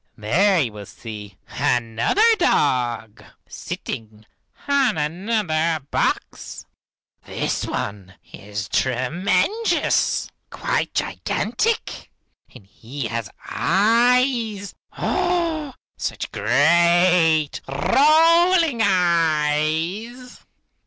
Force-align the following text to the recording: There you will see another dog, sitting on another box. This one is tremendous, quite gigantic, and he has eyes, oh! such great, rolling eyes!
There 0.17 0.59
you 0.59 0.73
will 0.73 0.87
see 0.87 1.37
another 1.47 2.25
dog, 2.39 3.23
sitting 3.47 4.25
on 4.67 4.97
another 4.97 5.79
box. 5.91 6.65
This 7.23 7.67
one 7.67 8.15
is 8.33 8.67
tremendous, 8.67 10.31
quite 10.49 10.95
gigantic, 10.95 12.09
and 12.51 12.65
he 12.65 13.05
has 13.09 13.29
eyes, 13.47 14.73
oh! 14.97 15.75
such 15.97 16.31
great, 16.31 17.61
rolling 17.67 18.81
eyes! 18.83 20.43